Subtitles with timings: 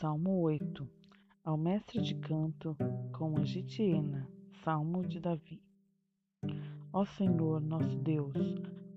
[0.00, 0.88] Salmo 8
[1.44, 2.74] Ao mestre de canto,
[3.12, 4.26] com a gitiena,
[4.64, 5.60] Salmo de Davi.
[6.90, 8.32] Ó Senhor, nosso Deus,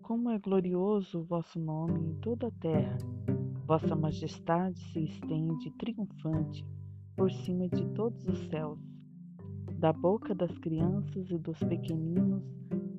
[0.01, 2.97] como é glorioso o vosso nome em toda a terra.
[3.67, 6.65] Vossa majestade se estende triunfante
[7.17, 8.79] por cima de todos os céus.
[9.77, 12.41] Da boca das crianças e dos pequeninos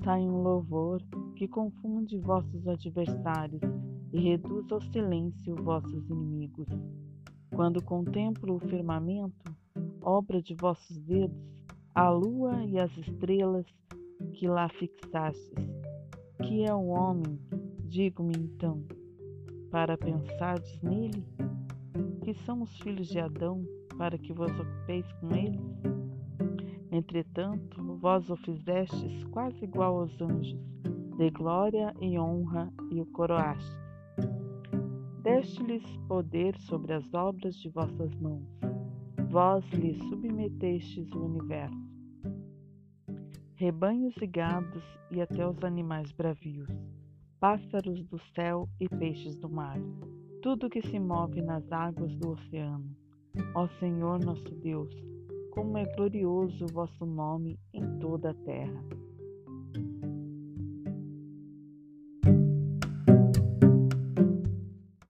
[0.05, 1.01] sai um louvor
[1.37, 3.63] que confunde vossos adversários
[4.13, 6.69] e reduz ao silêncio vossos inimigos.
[7.55, 9.57] Quando contemplo o firmamento,
[10.03, 11.37] obra de vossos dedos,
[11.95, 13.65] a lua e as estrelas
[14.33, 15.55] que lá fixastes,
[16.43, 17.39] que é o homem,
[17.85, 18.83] digo-me então,
[19.71, 21.25] para pensardes nele?
[22.25, 23.65] Que são os filhos de Adão,
[23.97, 25.61] para que vos ocupeis com eles?
[26.91, 30.59] Entretanto, vós o fizestes quase igual aos anjos,
[31.17, 33.84] de glória e honra, e o coroastes.
[35.25, 38.47] Deste-lhes poder sobre as obras de vossas mãos.
[39.31, 41.91] Vós lhes submetestes o universo.
[43.55, 46.69] Rebanhos e gados e até os animais bravios,
[47.41, 49.79] pássaros do céu e peixes do mar,
[50.43, 52.95] tudo que se move nas águas do oceano.
[53.55, 54.95] Ó Senhor nosso Deus,
[55.53, 58.85] como é glorioso o vosso nome em toda a terra.